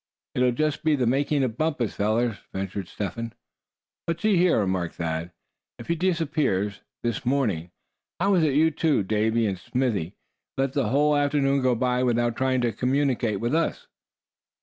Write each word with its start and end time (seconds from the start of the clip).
"It'll 0.33 0.51
just 0.51 0.83
be 0.83 0.95
the 0.95 1.05
making 1.05 1.43
of 1.43 1.59
Bumpus, 1.59 1.93
fellers," 1.93 2.37
ventured 2.51 2.87
Step 2.87 3.13
Hen. 3.13 3.33
"But 4.07 4.19
see 4.19 4.35
here," 4.35 4.57
remarked 4.61 4.95
Thad, 4.95 5.31
"if 5.77 5.89
he 5.89 5.93
disappeared 5.95 6.77
this 7.03 7.23
morning, 7.23 7.69
how 8.19 8.33
is 8.33 8.43
it 8.43 8.55
you 8.55 8.71
two, 8.71 9.03
Davy 9.03 9.45
and 9.45 9.59
Smithy, 9.59 10.15
let 10.57 10.73
the 10.73 10.89
whole 10.89 11.15
afternoon 11.15 11.61
go 11.61 11.75
by 11.75 12.01
without 12.01 12.35
trying 12.35 12.61
to 12.61 12.71
communicate 12.73 13.39
with 13.39 13.53
us?" 13.53 13.85